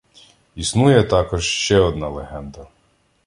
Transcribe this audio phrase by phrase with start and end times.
[0.55, 2.67] Існує також ще одна легенда.